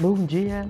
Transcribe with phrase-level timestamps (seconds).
[0.00, 0.68] Bom dia,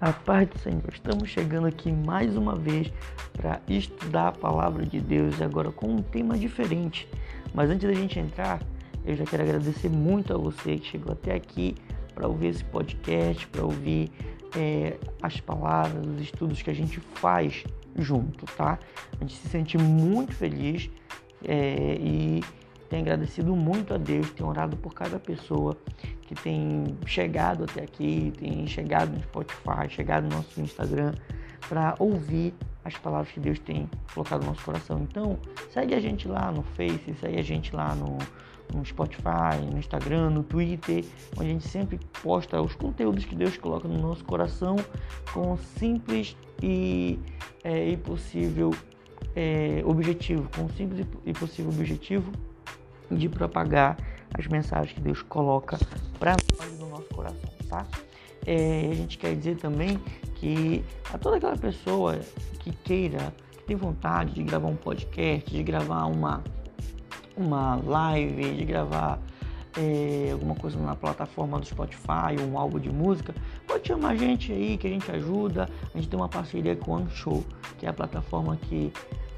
[0.00, 0.88] a paz do Senhor.
[0.90, 2.90] Estamos chegando aqui mais uma vez
[3.34, 7.06] para estudar a palavra de Deus agora com um tema diferente.
[7.52, 8.62] Mas antes da gente entrar,
[9.04, 11.74] eu já quero agradecer muito a você que chegou até aqui
[12.14, 14.10] para ouvir esse podcast, para ouvir
[14.56, 17.64] é, as palavras, os estudos que a gente faz
[17.94, 18.78] junto, tá?
[19.20, 20.88] A gente se sente muito feliz
[21.44, 22.42] é, e
[22.92, 25.74] tem agradecido muito a Deus, tem orado por cada pessoa
[26.26, 31.14] que tem chegado até aqui, tem chegado no Spotify, chegado no nosso Instagram
[31.70, 32.52] para ouvir
[32.84, 35.00] as palavras que Deus tem colocado no nosso coração.
[35.00, 35.38] Então,
[35.70, 38.18] segue a gente lá no Face, segue a gente lá no,
[38.74, 41.02] no Spotify, no Instagram, no Twitter,
[41.38, 44.76] onde a gente sempre posta os conteúdos que Deus coloca no nosso coração
[45.32, 47.18] com simples e,
[47.64, 47.88] é,
[49.34, 52.30] é, objetivo, com simples e possível objetivo
[53.14, 53.96] de propagar
[54.36, 55.78] as mensagens que Deus coloca
[56.18, 57.86] para nós no nosso coração, tá?
[58.46, 60.00] É, a gente quer dizer também
[60.36, 62.18] que a toda aquela pessoa
[62.58, 66.42] que queira, que tem vontade de gravar um podcast, de gravar uma,
[67.36, 69.20] uma live, de gravar
[69.76, 73.34] é, alguma coisa na plataforma do Spotify, um álbum de música,
[73.66, 75.68] pode chamar a gente aí que a gente ajuda.
[75.94, 77.44] A gente tem uma parceria com o Show,
[77.78, 78.92] que é a plataforma que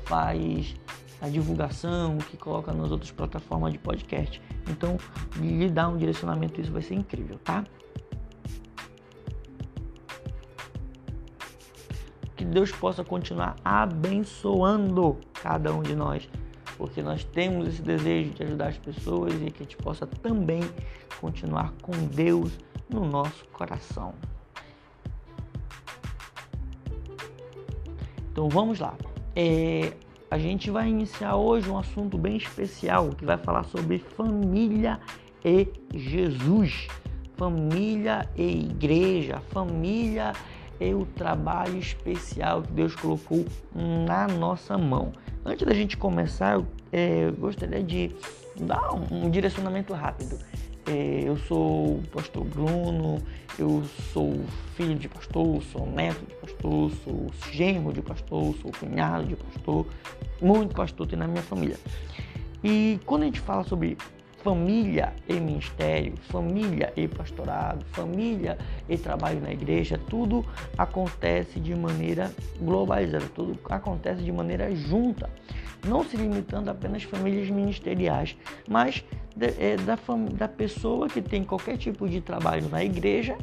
[0.05, 0.75] faz
[1.21, 4.41] a divulgação, que coloca nas outras plataformas de podcast.
[4.69, 4.99] Então,
[5.37, 7.65] lhe dar um direcionamento, isso vai ser incrível, tá?
[12.37, 16.29] Que Deus possa continuar abençoando cada um de nós,
[16.77, 20.63] porque nós temos esse desejo de ajudar as pessoas e que a gente possa também
[21.21, 24.15] continuar com Deus no nosso coração.
[28.31, 28.95] Então vamos lá.
[29.37, 29.93] É,
[30.35, 34.99] a gente vai iniciar hoje um assunto bem especial que vai falar sobre família
[35.45, 36.89] e Jesus,
[37.37, 40.33] família e igreja, família
[40.81, 45.13] e o trabalho especial que Deus colocou na nossa mão.
[45.45, 48.11] Antes da gente começar, eu, é, eu gostaria de
[48.59, 50.37] dar um, um direcionamento rápido.
[50.87, 53.19] É, eu sou o pastor Bruno,
[53.59, 54.35] eu sou
[54.77, 59.87] filho de pastor, sou neto de pastor, sou genro de pastor, sou cunhado de pastor,
[60.43, 61.79] muito pastor tem na minha família.
[62.63, 63.97] E quando a gente fala sobre
[64.43, 70.45] família e ministério, família e pastorado, família e trabalho na igreja, tudo
[70.77, 72.31] acontece de maneira
[72.61, 75.31] globalizada, tudo acontece de maneira junta,
[75.87, 78.37] não se limitando apenas famílias ministeriais,
[78.69, 79.03] mas
[79.41, 79.99] é, da,
[80.33, 83.37] da pessoa que tem qualquer tipo de trabalho na igreja,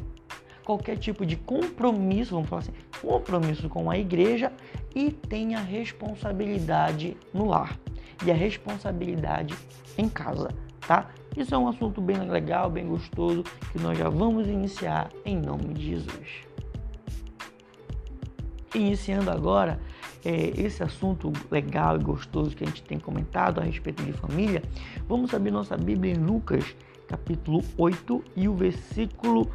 [0.64, 4.52] qualquer tipo de compromisso, vamos falar assim, compromisso com a igreja
[4.94, 7.78] e tem a responsabilidade no lar
[8.24, 9.54] e a responsabilidade
[9.98, 10.48] em casa,
[10.86, 11.10] tá?
[11.36, 13.42] Isso é um assunto bem legal, bem gostoso,
[13.72, 16.28] que nós já vamos iniciar em nome de Jesus.
[18.74, 19.80] Iniciando agora
[20.24, 24.62] é, esse assunto legal e gostoso que a gente tem comentado a respeito de família,
[25.08, 26.64] vamos abrir nossa Bíblia em Lucas,
[27.08, 29.50] capítulo 8 e o versículo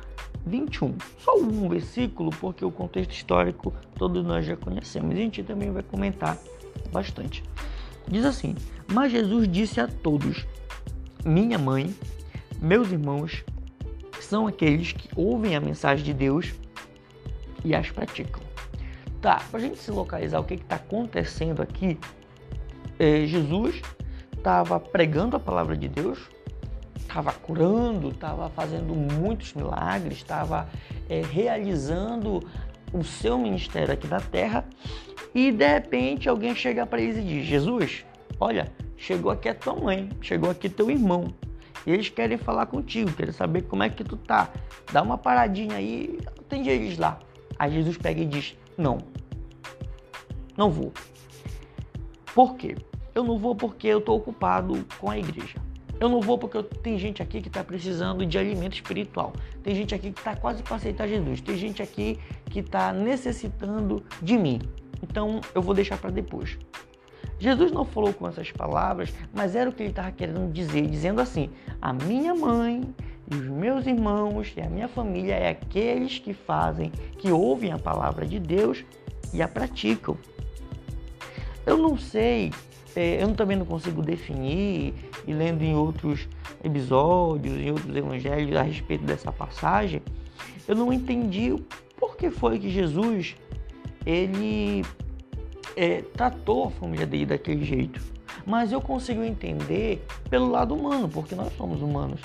[0.46, 0.96] 21.
[1.20, 5.14] Só um versículo, porque o contexto histórico todos nós já conhecemos.
[5.14, 6.38] A gente também vai comentar
[6.92, 7.44] bastante.
[8.08, 8.56] Diz assim:
[8.92, 10.46] Mas Jesus disse a todos:
[11.26, 11.94] Minha mãe,
[12.62, 13.44] meus irmãos,
[14.20, 16.54] são aqueles que ouvem a mensagem de Deus
[17.64, 18.47] e as praticam.
[19.28, 22.00] Tá, para a gente se localizar o que está acontecendo aqui,
[22.98, 23.82] é, Jesus
[24.34, 26.30] estava pregando a palavra de Deus,
[26.96, 30.70] estava curando, estava fazendo muitos milagres, estava
[31.10, 32.42] é, realizando
[32.94, 34.64] o seu ministério aqui na terra
[35.36, 38.06] e de repente alguém chega para eles e diz: Jesus,
[38.40, 41.34] olha, chegou aqui a tua mãe, chegou aqui teu irmão.
[41.86, 44.50] E eles querem falar contigo, querem saber como é que tu tá.
[44.90, 47.20] Dá uma paradinha aí, atende eles lá.
[47.60, 49.00] Aí Jesus pega e diz: Não,
[50.56, 50.92] não vou.
[52.34, 52.76] Por quê?
[53.16, 55.60] Eu não vou porque eu estou ocupado com a igreja.
[56.00, 59.34] Eu não vou porque eu, tem gente aqui que está precisando de alimento espiritual.
[59.64, 61.42] Tem gente aqui que está quase para aceitar Jesus.
[61.42, 64.62] Tem gente aqui que está necessitando de mim.
[65.02, 66.58] Então eu vou deixar para depois.
[67.40, 71.22] Jesus não falou com essas palavras, mas era o que ele estava querendo dizer, dizendo
[71.22, 71.50] assim:
[71.82, 72.82] a minha mãe
[73.30, 78.26] os meus irmãos e a minha família é aqueles que fazem, que ouvem a palavra
[78.26, 78.86] de Deus
[79.34, 80.18] e a praticam.
[81.66, 82.54] Eu não sei,
[82.96, 84.94] é, eu também não consigo definir,
[85.28, 86.28] e lendo em outros
[86.64, 90.02] episódios, em outros evangelhos a respeito dessa passagem,
[90.66, 91.54] eu não entendi
[91.98, 93.36] por que foi que Jesus
[94.06, 94.86] ele
[95.76, 98.02] é, tratou a família dele daquele jeito.
[98.46, 102.22] Mas eu consigo entender pelo lado humano, porque nós somos humanos.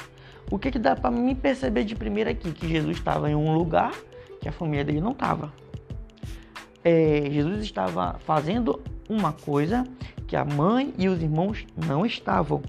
[0.50, 2.52] O que, que dá para me perceber de primeira aqui?
[2.52, 3.92] Que Jesus estava em um lugar
[4.40, 5.52] que a família dele não estava.
[6.84, 9.86] É, Jesus estava fazendo uma coisa
[10.26, 12.62] que a mãe e os irmãos não estavam.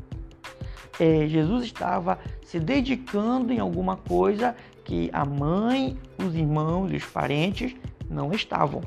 [0.99, 7.05] É, Jesus estava se dedicando em alguma coisa que a mãe, os irmãos e os
[7.05, 7.75] parentes
[8.09, 8.81] não estavam.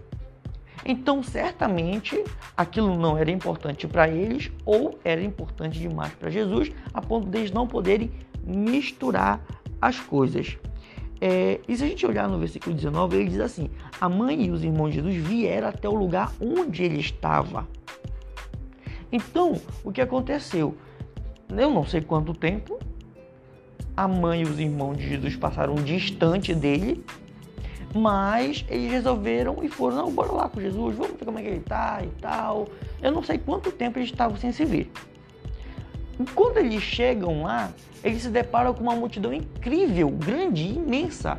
[0.85, 2.23] Então, certamente,
[2.57, 7.39] aquilo não era importante para eles ou era importante demais para Jesus, a ponto de
[7.39, 8.13] eles não poderem
[8.47, 9.45] misturar
[9.81, 10.57] as coisas.
[11.21, 13.71] É, e se a gente olhar no versículo 19, ele diz assim:
[14.01, 17.67] A mãe e os irmãos de Jesus vieram até o lugar onde ele estava.
[19.11, 20.77] Então, o que aconteceu?
[21.49, 22.79] Eu não sei quanto tempo
[23.97, 27.03] a mãe e os irmãos de Jesus passaram distante dele,
[27.95, 31.49] mas eles resolveram e foram: Não, bora lá com Jesus, vamos ver como é que
[31.49, 32.69] ele tá e tal.
[33.01, 34.91] Eu não sei quanto tempo eles estavam sem se ver.
[36.35, 37.71] Quando eles chegam lá,
[38.03, 41.39] eles se deparam com uma multidão incrível, grande, imensa.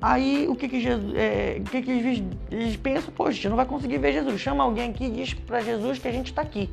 [0.00, 3.12] Aí o que que, Jesus, é, o que, que eles, eles pensam?
[3.12, 4.40] Poxa, não vai conseguir ver Jesus.
[4.40, 6.70] Chama alguém aqui e diz para Jesus que a gente está aqui.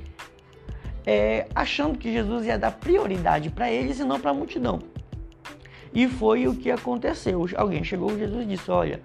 [1.05, 4.79] É, achando que Jesus ia dar prioridade para eles e não para a multidão.
[5.93, 7.45] E foi o que aconteceu.
[7.55, 9.01] Alguém chegou Jesus e disse: Olha,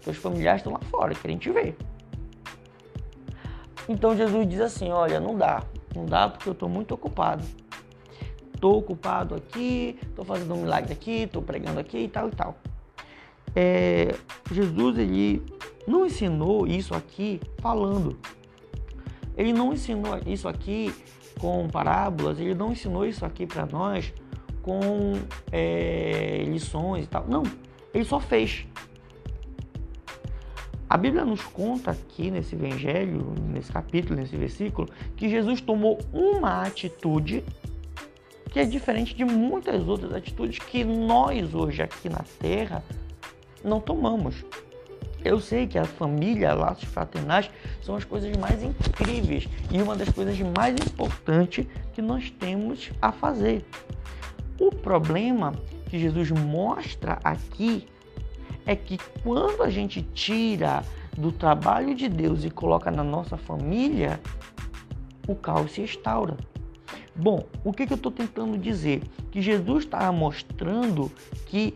[0.00, 1.76] seus familiares estão lá fora, querem te ver.
[3.88, 5.62] Então Jesus diz assim: Olha, não dá.
[5.96, 7.42] Não dá porque eu estou muito ocupado.
[8.54, 12.56] Estou ocupado aqui, estou fazendo um milagre aqui, estou pregando aqui e tal e tal.
[13.54, 14.14] É,
[14.52, 15.42] Jesus ele
[15.86, 18.18] não ensinou isso aqui falando.
[19.36, 20.94] Ele não ensinou isso aqui
[21.38, 24.12] com parábolas, ele não ensinou isso aqui para nós
[24.62, 25.12] com
[25.52, 27.26] é, lições e tal.
[27.26, 27.42] Não,
[27.94, 28.66] ele só fez.
[30.96, 36.62] A Bíblia nos conta aqui nesse evangelho, nesse capítulo, nesse versículo, que Jesus tomou uma
[36.62, 37.44] atitude
[38.50, 42.82] que é diferente de muitas outras atitudes que nós hoje aqui na Terra
[43.62, 44.42] não tomamos.
[45.22, 47.50] Eu sei que a família, laços fraternais,
[47.82, 53.12] são as coisas mais incríveis e uma das coisas mais importantes que nós temos a
[53.12, 53.66] fazer.
[54.58, 55.52] O problema
[55.90, 57.86] que Jesus mostra aqui
[58.66, 60.82] é que quando a gente tira
[61.16, 64.20] do trabalho de Deus e coloca na nossa família,
[65.26, 66.36] o caos se instaura.
[67.14, 69.02] Bom, o que, que eu estou tentando dizer?
[69.30, 71.10] Que Jesus estava mostrando
[71.46, 71.74] que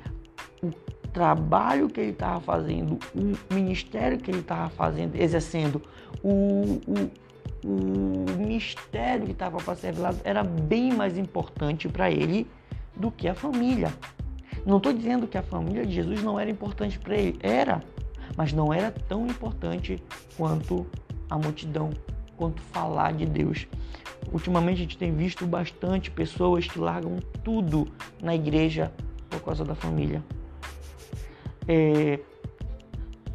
[0.63, 0.71] o
[1.13, 5.81] trabalho que ele estava fazendo, o ministério que ele estava fazendo, exercendo,
[6.23, 7.11] o, o,
[7.65, 12.47] o mistério que estava para ser revelado era bem mais importante para ele
[12.95, 13.91] do que a família.
[14.65, 17.83] Não estou dizendo que a família de Jesus não era importante para ele, era,
[18.37, 20.03] mas não era tão importante
[20.37, 20.87] quanto
[21.29, 21.91] a multidão,
[22.37, 23.67] quanto falar de Deus.
[24.33, 27.89] Ultimamente a gente tem visto bastante pessoas que largam tudo
[28.23, 28.93] na igreja
[29.29, 30.23] por causa da família.
[31.67, 32.21] É,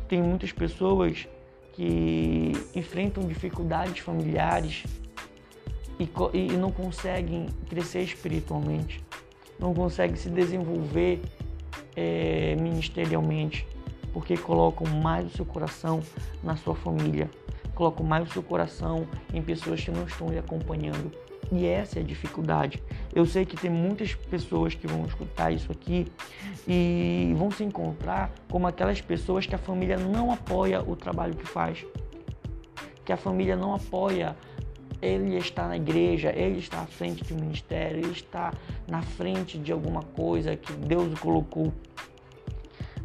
[0.07, 1.27] tem muitas pessoas
[1.73, 4.83] que enfrentam dificuldades familiares
[5.99, 9.03] e, e não conseguem crescer espiritualmente
[9.59, 11.21] não consegue se desenvolver
[11.95, 13.67] é, ministerialmente,
[14.13, 16.01] porque colocam mais o seu coração
[16.43, 17.29] na sua família,
[17.73, 21.11] colocam mais o seu coração em pessoas que não estão lhe acompanhando.
[21.51, 22.81] E essa é a dificuldade.
[23.13, 26.07] Eu sei que tem muitas pessoas que vão escutar isso aqui
[26.67, 31.45] e vão se encontrar como aquelas pessoas que a família não apoia o trabalho que
[31.45, 31.85] faz,
[33.03, 34.35] que a família não apoia
[35.01, 38.53] ele está na igreja, ele está à frente de um ministério, ele está
[38.87, 41.73] na frente de alguma coisa que Deus o colocou.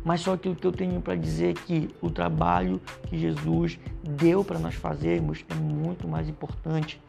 [0.04, 3.78] Mas só que o que eu tenho para dizer é que o trabalho que Jesus
[4.02, 7.00] deu para nós fazermos é muito mais importante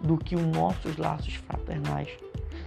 [0.00, 2.08] do que os nossos laços fraternais.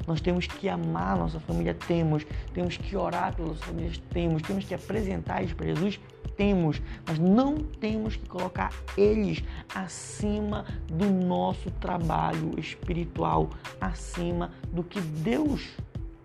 [0.05, 4.73] Nós temos que amar nossa família, temos, temos que orar pelas famílias, temos, temos que
[4.73, 5.99] apresentar eles para Jesus,
[6.35, 13.49] temos, mas não temos que colocar eles acima do nosso trabalho espiritual,
[13.79, 15.69] acima do que Deus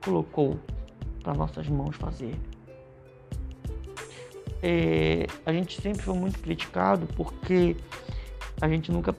[0.02, 0.58] colocou
[1.22, 2.34] para nossas mãos fazer.
[4.62, 7.76] É, a gente sempre foi muito criticado porque
[8.60, 9.14] a gente nunca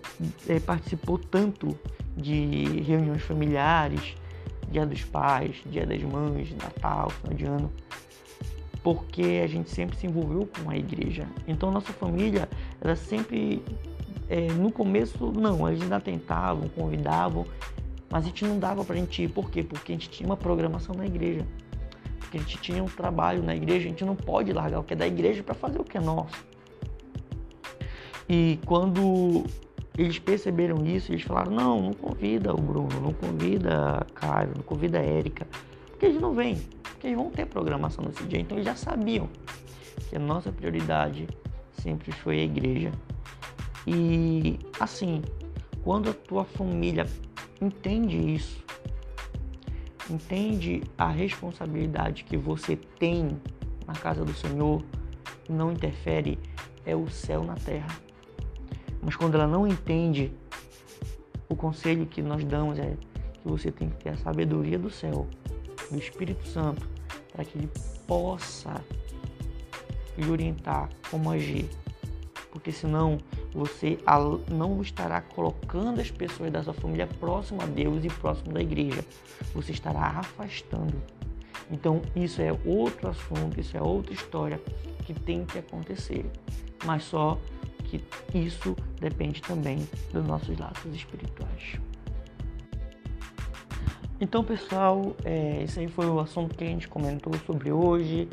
[0.48, 1.77] é, participou tanto
[2.15, 4.15] de reuniões familiares,
[4.69, 7.72] Dia dos Pais, Dia das Mães, Natal, final de ano
[8.93, 11.27] porque a gente sempre se envolveu com a igreja.
[11.48, 12.50] Então nossa família
[12.81, 13.63] era sempre
[14.27, 17.46] é, no começo não, eles ainda tentavam, convidavam,
[18.10, 19.27] mas a gente não dava para a gente ir.
[19.27, 19.63] Por quê?
[19.63, 21.46] Porque a gente tinha uma programação na igreja.
[22.19, 24.93] Porque a gente tinha um trabalho na igreja, a gente não pode largar o que
[24.93, 26.43] é da igreja para fazer o que é nosso.
[28.27, 29.46] E quando
[29.98, 34.63] eles perceberam isso, eles falaram: não, não convida o Bruno, não convida a Caio, não
[34.63, 35.48] convida a Érica
[36.00, 36.58] que eles não vêm?
[37.00, 39.29] Porque eles vão ter programação nesse dia, então eles já sabiam
[40.10, 41.29] que a nossa prioridade
[41.82, 42.91] sempre foi a igreja.
[43.88, 45.22] E assim,
[45.82, 47.06] quando a tua família
[47.62, 48.62] entende isso,
[50.10, 53.39] entende a responsabilidade que você tem
[53.88, 54.84] na casa do Senhor,
[55.48, 56.38] não interfere,
[56.86, 57.88] é o céu na terra.
[59.01, 60.34] Mas quando ela não entende,
[61.48, 62.98] o conselho que nós damos é
[63.36, 65.25] que você tem que ter a sabedoria do céu,
[65.91, 66.88] do Espírito Santo,
[67.31, 67.69] para que ele
[68.08, 68.84] possa
[70.17, 71.69] lhe orientar como agir.
[72.51, 73.17] Porque senão
[73.53, 73.98] você
[74.50, 79.03] não estará colocando as pessoas da sua família próximo a Deus e próximo da igreja.
[79.53, 81.01] Você estará afastando.
[81.72, 84.60] Então, isso é outro assunto, isso é outra história
[85.05, 86.25] que tem que acontecer.
[86.86, 87.38] Mas só
[87.86, 88.03] que
[88.34, 91.79] isso depende também dos nossos laços espirituais.
[94.22, 98.28] Então, pessoal, é, esse aí foi o assunto que a gente comentou sobre hoje,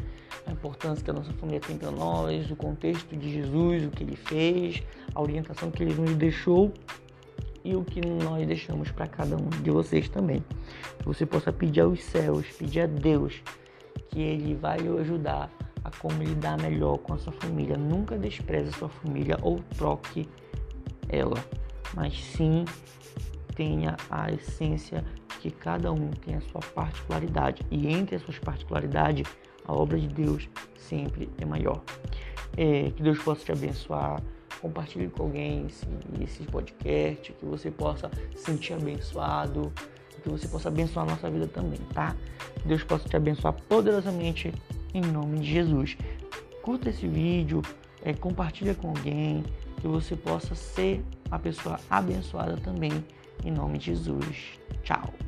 [0.44, 4.02] a importância que a nossa família tem para nós, o contexto de Jesus, o que
[4.02, 4.82] ele fez,
[5.14, 6.72] a orientação que ele nos deixou
[7.64, 10.42] e o que nós deixamos para cada um de vocês também.
[10.98, 13.40] Que você possa pedir aos céus, pedir a Deus
[14.10, 15.48] que ele vai lhe ajudar
[15.84, 17.76] a como lidar melhor com a sua família.
[17.76, 20.28] Nunca despreze a sua família ou troque
[21.08, 21.36] ela,
[21.94, 22.64] mas sim
[23.54, 25.04] tenha a essência
[25.50, 29.26] que cada um tem a sua particularidade e entre as suas particularidades
[29.66, 31.82] a obra de Deus sempre é maior.
[32.56, 34.22] É, que Deus possa te abençoar.
[34.60, 35.86] Compartilhe com alguém esse,
[36.22, 39.72] esse podcast, que você possa sentir abençoado,
[40.22, 42.16] que você possa abençoar a nossa vida também, tá?
[42.62, 44.52] Que Deus possa te abençoar poderosamente
[44.94, 45.96] em nome de Jesus.
[46.62, 47.60] Curta esse vídeo,
[48.02, 49.44] é, compartilha com alguém,
[49.80, 53.04] que você possa ser a pessoa abençoada também
[53.44, 54.58] em nome de Jesus.
[54.82, 55.25] Tchau.